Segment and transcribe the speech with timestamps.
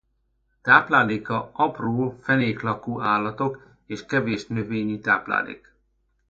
[0.61, 5.73] Tápláléka apró fenéklakó állatok és kevés növényi táplálék.